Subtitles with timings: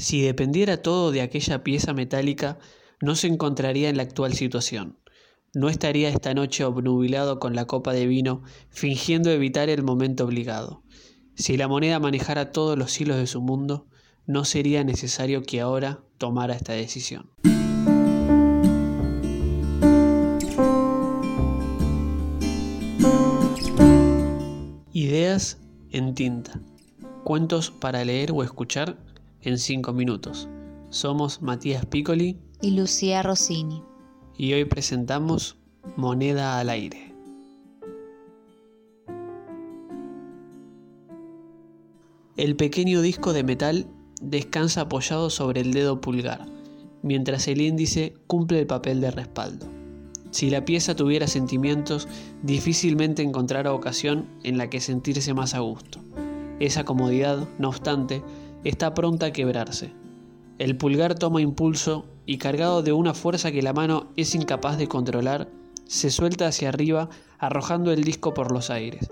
[0.00, 2.58] Si dependiera todo de aquella pieza metálica,
[3.02, 4.98] no se encontraría en la actual situación.
[5.52, 10.82] No estaría esta noche obnubilado con la copa de vino, fingiendo evitar el momento obligado.
[11.34, 13.88] Si la moneda manejara todos los hilos de su mundo,
[14.24, 17.30] no sería necesario que ahora tomara esta decisión.
[24.94, 25.58] Ideas
[25.90, 26.58] en tinta.
[27.22, 29.09] Cuentos para leer o escuchar
[29.42, 30.48] en 5 minutos.
[30.90, 33.82] Somos Matías Piccoli y Lucía Rossini.
[34.36, 35.58] Y hoy presentamos
[35.96, 37.14] Moneda al aire.
[42.36, 43.86] El pequeño disco de metal
[44.22, 46.46] descansa apoyado sobre el dedo pulgar,
[47.02, 49.66] mientras el índice cumple el papel de respaldo.
[50.30, 52.08] Si la pieza tuviera sentimientos,
[52.42, 56.00] difícilmente encontrará ocasión en la que sentirse más a gusto.
[56.60, 58.22] Esa comodidad, no obstante,
[58.64, 59.92] está pronta a quebrarse.
[60.58, 64.88] El pulgar toma impulso y cargado de una fuerza que la mano es incapaz de
[64.88, 65.48] controlar,
[65.86, 67.08] se suelta hacia arriba
[67.38, 69.10] arrojando el disco por los aires.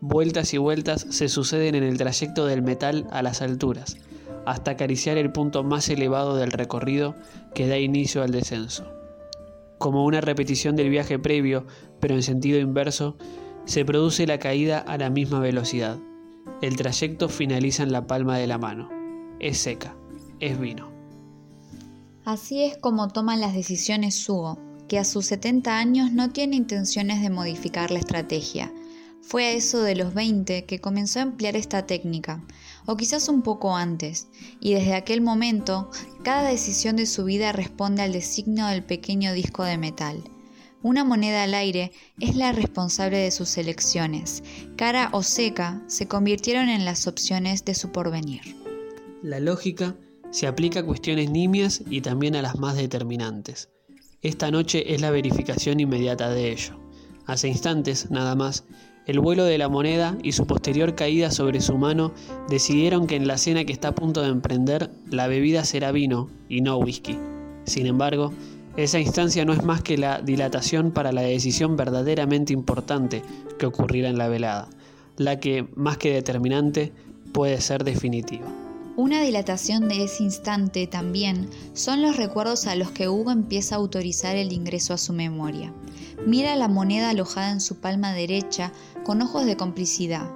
[0.00, 3.98] Vueltas y vueltas se suceden en el trayecto del metal a las alturas,
[4.46, 7.14] hasta acariciar el punto más elevado del recorrido
[7.54, 8.98] que da inicio al descenso
[9.78, 11.64] como una repetición del viaje previo,
[12.00, 13.16] pero en sentido inverso,
[13.64, 15.98] se produce la caída a la misma velocidad.
[16.62, 18.88] El trayecto finaliza en la palma de la mano.
[19.40, 19.96] Es seca,
[20.40, 20.90] es vino.
[22.24, 27.22] Así es como toman las decisiones Hugo, que a sus 70 años no tiene intenciones
[27.22, 28.72] de modificar la estrategia,
[29.28, 32.42] fue a eso de los 20 que comenzó a emplear esta técnica,
[32.86, 35.90] o quizás un poco antes, y desde aquel momento
[36.22, 40.24] cada decisión de su vida responde al designio del pequeño disco de metal.
[40.82, 41.90] Una moneda al aire
[42.20, 44.44] es la responsable de sus elecciones.
[44.76, 48.42] Cara o seca se convirtieron en las opciones de su porvenir.
[49.22, 49.96] La lógica
[50.30, 53.70] se aplica a cuestiones nimias y también a las más determinantes.
[54.22, 56.78] Esta noche es la verificación inmediata de ello.
[57.26, 58.64] Hace instantes, nada más,
[59.06, 62.12] el vuelo de la moneda y su posterior caída sobre su mano
[62.48, 66.30] decidieron que en la cena que está a punto de emprender la bebida será vino
[66.48, 67.18] y no whisky.
[67.64, 68.32] Sin embargo,
[68.78, 73.24] esa instancia no es más que la dilatación para la decisión verdaderamente importante
[73.58, 74.68] que ocurrirá en la velada,
[75.16, 76.92] la que, más que determinante,
[77.32, 78.46] puede ser definitiva.
[78.94, 83.78] Una dilatación de ese instante también son los recuerdos a los que Hugo empieza a
[83.78, 85.72] autorizar el ingreso a su memoria.
[86.24, 88.72] Mira la moneda alojada en su palma derecha
[89.02, 90.30] con ojos de complicidad,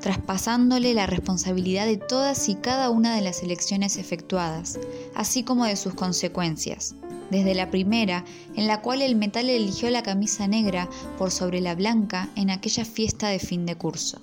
[0.00, 4.80] traspasándole la responsabilidad de todas y cada una de las elecciones efectuadas,
[5.14, 6.96] así como de sus consecuencias.
[7.30, 8.24] Desde la primera,
[8.56, 10.88] en la cual el metal eligió la camisa negra
[11.18, 14.20] por sobre la blanca en aquella fiesta de fin de curso.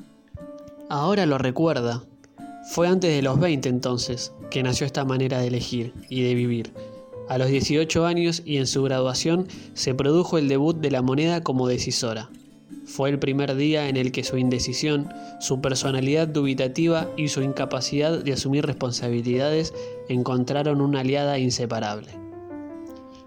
[0.90, 2.04] Ahora lo recuerda.
[2.72, 6.74] Fue antes de los 20 entonces que nació esta manera de elegir y de vivir
[7.30, 11.42] a los 18 años y en su graduación se produjo el debut de la moneda
[11.42, 12.30] como decisora.
[12.86, 15.08] Fue el primer día en el que su indecisión,
[15.40, 19.74] su personalidad dubitativa y su incapacidad de asumir responsabilidades
[20.10, 22.23] encontraron una aliada inseparable.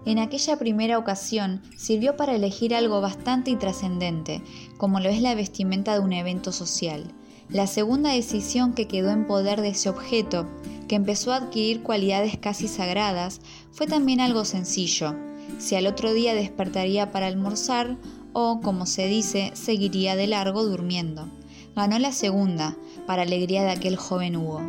[0.07, 4.41] En aquella primera ocasión sirvió para elegir algo bastante intrascendente,
[4.77, 7.11] como lo es la vestimenta de un evento social.
[7.49, 10.47] La segunda decisión que quedó en poder de ese objeto
[10.87, 13.41] que empezó a adquirir cualidades casi sagradas,
[13.73, 15.13] fue también algo sencillo,
[15.57, 17.97] si al otro día despertaría para almorzar
[18.31, 21.27] o, como se dice, seguiría de largo durmiendo.
[21.75, 24.61] Ganó la segunda, para alegría de aquel joven Hugo.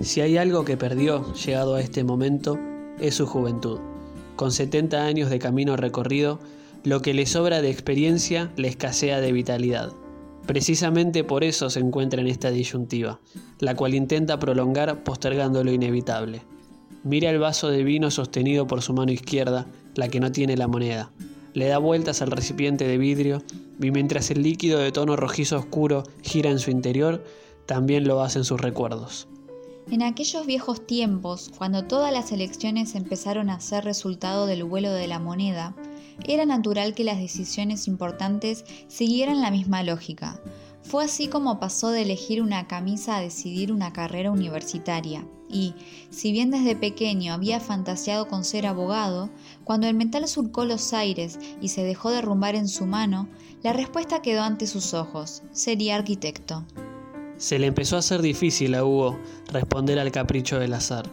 [0.00, 2.56] Si hay algo que perdió, llegado a este momento,
[3.00, 3.80] es su juventud.
[4.36, 6.40] Con 70 años de camino recorrido,
[6.82, 9.92] lo que le sobra de experiencia le escasea de vitalidad.
[10.46, 13.20] Precisamente por eso se encuentra en esta disyuntiva,
[13.60, 16.42] la cual intenta prolongar postergando lo inevitable.
[17.04, 20.68] Mira el vaso de vino sostenido por su mano izquierda, la que no tiene la
[20.68, 21.12] moneda.
[21.54, 23.42] Le da vueltas al recipiente de vidrio
[23.80, 27.24] y mientras el líquido de tono rojizo oscuro gira en su interior,
[27.66, 29.28] también lo hacen sus recuerdos.
[29.90, 35.06] En aquellos viejos tiempos, cuando todas las elecciones empezaron a ser resultado del vuelo de
[35.06, 35.76] la moneda,
[36.26, 40.40] era natural que las decisiones importantes siguieran la misma lógica.
[40.82, 45.26] Fue así como pasó de elegir una camisa a decidir una carrera universitaria.
[45.48, 45.74] Y,
[46.10, 49.30] si bien desde pequeño había fantaseado con ser abogado,
[49.64, 53.28] cuando el mental surcó los aires y se dejó derrumbar en su mano,
[53.62, 55.42] la respuesta quedó ante sus ojos.
[55.52, 56.64] Sería arquitecto.
[57.36, 59.18] Se le empezó a hacer difícil a Hugo
[59.52, 61.10] responder al capricho del azar,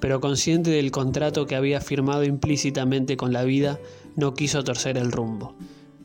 [0.00, 3.78] pero consciente del contrato que había firmado implícitamente con la vida,
[4.16, 5.54] no quiso torcer el rumbo.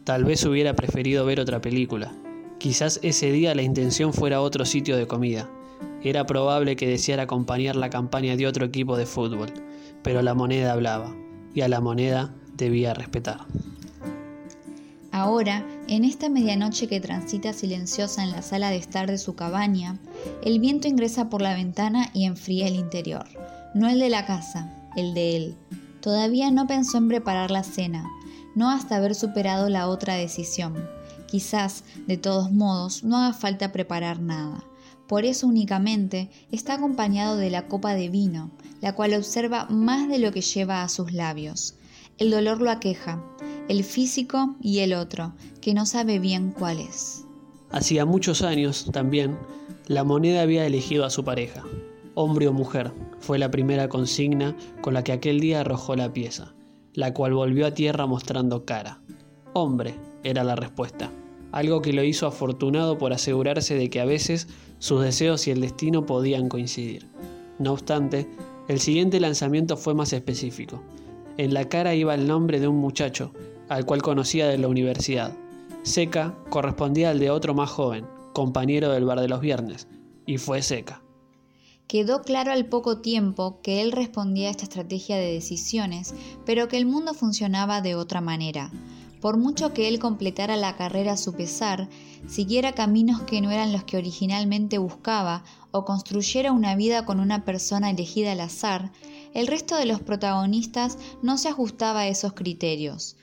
[0.04, 2.14] Tal vez hubiera preferido ver otra película.
[2.60, 5.50] Quizás ese día la intención fuera otro sitio de comida.
[6.04, 9.54] Era probable que deseara acompañar la campaña de otro equipo de fútbol,
[10.02, 11.16] pero la moneda hablaba,
[11.54, 13.46] y a la moneda debía respetar.
[15.14, 20.00] Ahora, en esta medianoche que transita silenciosa en la sala de estar de su cabaña,
[20.44, 23.28] el viento ingresa por la ventana y enfría el interior,
[23.76, 25.58] no el de la casa, el de él.
[26.02, 28.10] Todavía no pensó en preparar la cena,
[28.56, 30.90] no hasta haber superado la otra decisión.
[31.28, 34.64] Quizás, de todos modos, no haga falta preparar nada.
[35.08, 38.50] Por eso únicamente está acompañado de la copa de vino,
[38.82, 41.76] la cual observa más de lo que lleva a sus labios.
[42.18, 43.24] El dolor lo aqueja,
[43.70, 47.26] el físico y el otro, que no sabe bien cuál es.
[47.72, 49.38] Hacía muchos años, también,
[49.88, 51.64] la moneda había elegido a su pareja.
[52.14, 56.54] Hombre o mujer, fue la primera consigna con la que aquel día arrojó la pieza,
[56.94, 59.02] la cual volvió a tierra mostrando cara.
[59.54, 61.12] Hombre, era la respuesta,
[61.52, 64.48] algo que lo hizo afortunado por asegurarse de que a veces
[64.80, 67.08] sus deseos y el destino podían coincidir.
[67.60, 68.28] No obstante,
[68.68, 70.82] el siguiente lanzamiento fue más específico.
[71.38, 73.32] En la cara iba el nombre de un muchacho,
[73.70, 75.34] al cual conocía de la universidad.
[75.84, 79.88] Seca correspondía al de otro más joven, compañero del bar de los viernes,
[80.26, 81.02] y fue Seca.
[81.88, 86.16] Quedó claro al poco tiempo que él respondía a esta estrategia de decisiones,
[86.46, 88.72] pero que el mundo funcionaba de otra manera.
[89.22, 91.88] Por mucho que él completara la carrera a su pesar,
[92.28, 97.46] siguiera caminos que no eran los que originalmente buscaba o construyera una vida con una
[97.46, 98.92] persona elegida al azar,
[99.34, 103.16] el resto de los protagonistas no se ajustaba a esos criterios.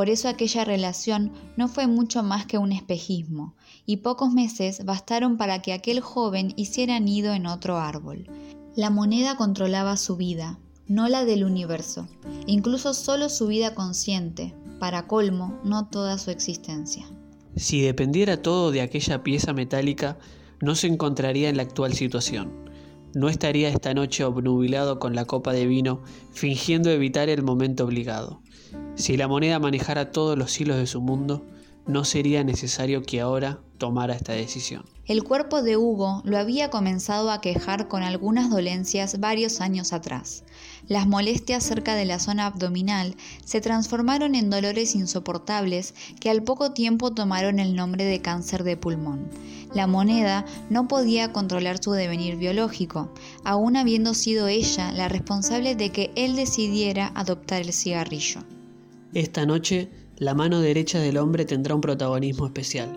[0.00, 3.54] Por eso aquella relación no fue mucho más que un espejismo,
[3.84, 8.26] y pocos meses bastaron para que aquel joven hiciera nido en otro árbol.
[8.74, 10.58] La moneda controlaba su vida,
[10.88, 12.08] no la del universo,
[12.46, 17.04] incluso solo su vida consciente, para colmo, no toda su existencia.
[17.54, 20.16] Si dependiera todo de aquella pieza metálica,
[20.62, 22.70] no se encontraría en la actual situación.
[23.12, 26.00] No estaría esta noche obnubilado con la copa de vino,
[26.32, 28.40] fingiendo evitar el momento obligado.
[28.96, 31.46] Si la moneda manejara todos los hilos de su mundo,
[31.86, 34.84] no sería necesario que ahora tomara esta decisión.
[35.06, 40.44] El cuerpo de Hugo lo había comenzado a quejar con algunas dolencias varios años atrás.
[40.86, 46.72] Las molestias cerca de la zona abdominal se transformaron en dolores insoportables que al poco
[46.72, 49.28] tiempo tomaron el nombre de cáncer de pulmón.
[49.74, 53.12] La moneda no podía controlar su devenir biológico,
[53.42, 58.44] aún habiendo sido ella la responsable de que él decidiera adoptar el cigarrillo.
[59.14, 62.96] Esta noche, la mano derecha del hombre tendrá un protagonismo especial.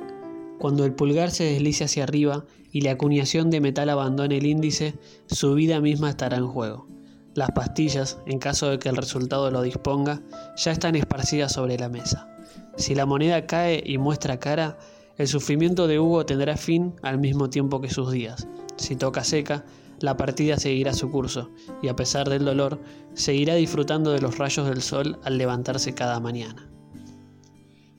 [0.60, 4.94] Cuando el pulgar se deslice hacia arriba y la acuñación de metal abandone el índice,
[5.25, 6.88] su vida misma estará en juego.
[7.33, 10.21] Las pastillas, en caso de que el resultado lo disponga,
[10.56, 12.30] ya están esparcidas sobre la mesa.
[12.77, 14.77] Si la moneda cae y muestra cara,
[15.18, 18.48] el sufrimiento de Hugo tendrá fin al mismo tiempo que sus días.
[18.75, 19.65] Si toca seca,
[20.04, 21.50] la partida seguirá su curso
[21.82, 22.84] y a pesar del dolor,
[23.14, 26.70] seguirá disfrutando de los rayos del sol al levantarse cada mañana.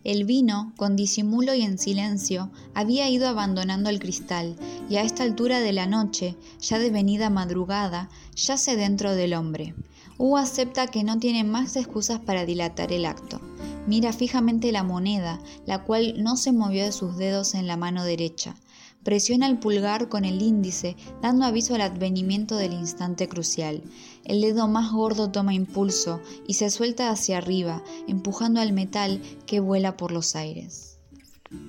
[0.04, 4.54] El vino, con disimulo y en silencio, había ido abandonando el cristal,
[4.90, 9.74] y a esta altura de la noche, ya de venida madrugada, yace dentro del hombre.
[10.18, 13.40] Hugo acepta que no tiene más excusas para dilatar el acto.
[13.86, 18.04] Mira fijamente la moneda, la cual no se movió de sus dedos en la mano
[18.04, 18.56] derecha.
[19.04, 23.82] Presiona el pulgar con el índice, dando aviso al advenimiento del instante crucial.
[24.24, 29.60] El dedo más gordo toma impulso y se suelta hacia arriba, empujando al metal que
[29.60, 30.98] vuela por los aires.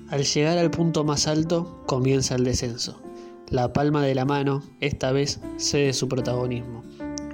[0.08, 3.02] Al llegar al punto más alto, comienza el descenso.
[3.50, 6.82] La palma de la mano, esta vez, cede su protagonismo.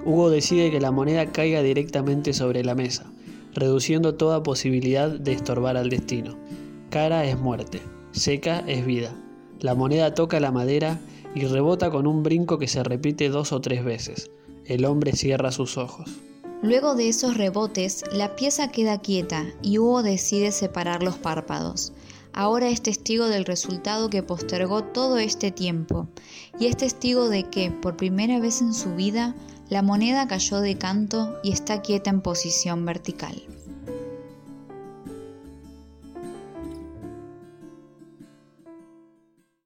[0.05, 3.13] Hugo decide que la moneda caiga directamente sobre la mesa,
[3.55, 6.37] reduciendo toda posibilidad de estorbar al destino.
[6.91, 9.17] Cara es muerte, seca es vida.
[9.63, 10.99] La moneda toca la madera
[11.37, 14.29] y rebota con un brinco que se repite dos o tres veces.
[14.65, 16.11] El hombre cierra sus ojos.
[16.63, 21.93] Luego de esos rebotes, la pieza queda quieta y Hugo decide separar los párpados.
[22.33, 26.09] Ahora es testigo del resultado que postergó todo este tiempo
[26.59, 29.37] y es testigo de que, por primera vez en su vida,
[29.69, 33.41] la moneda cayó de canto y está quieta en posición vertical.